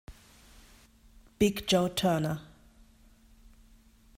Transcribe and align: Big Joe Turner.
Big 1.37 1.67
Joe 1.67 1.87
Turner. 1.89 2.41